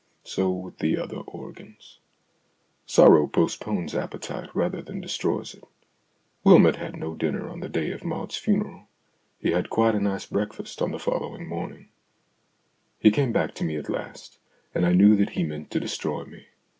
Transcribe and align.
So 0.23 0.49
with 0.49 0.79
the 0.79 0.97
other 0.97 1.17
organs. 1.19 1.99
Sorrow 2.87 3.27
postpones 3.27 3.93
appetite 3.93 4.49
rather 4.55 4.81
than 4.81 4.99
destroys 4.99 5.53
it. 5.53 5.63
Wylmot 6.43 6.77
had 6.77 6.95
no 6.97 7.13
dinner 7.13 7.47
on 7.47 7.59
the 7.59 7.69
day 7.69 7.91
of 7.91 8.03
Maud's 8.03 8.35
funeral; 8.35 8.87
he 9.37 9.51
had 9.51 9.69
quite 9.69 9.93
a 9.93 9.99
nice 9.99 10.25
breakfast 10.25 10.81
on 10.81 10.89
the 10.89 10.97
following 10.97 11.47
morning. 11.47 11.89
THE 13.01 13.09
AUTOBIOGRAPHY 13.09 13.09
OF 13.11 13.11
AN 13.11 13.11
IDEA 13.11 13.11
55 13.11 13.11
He 13.11 13.11
came 13.11 13.31
back 13.31 13.53
to 13.53 13.63
me 13.63 13.75
at 13.77 13.89
last, 14.01 14.39
and 14.73 14.85
I 14.87 14.93
knew 14.93 15.15
that 15.17 15.29
he 15.37 15.43
meant 15.43 15.69
to 15.69 15.79
destroy 15.79 16.23
me. 16.25 16.47